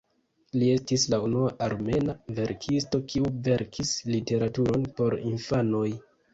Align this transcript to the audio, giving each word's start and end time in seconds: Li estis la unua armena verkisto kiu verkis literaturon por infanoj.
Li 0.61 0.69
estis 0.75 1.03
la 1.13 1.19
unua 1.25 1.51
armena 1.65 2.15
verkisto 2.41 3.03
kiu 3.13 3.31
verkis 3.51 3.95
literaturon 4.15 4.91
por 4.99 5.21
infanoj. 5.37 5.89